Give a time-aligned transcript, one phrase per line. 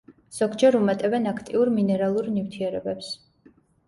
[0.35, 3.11] ზოგჯერ უმატებენ აქტიურ მინერალურ ნივთიერებებს.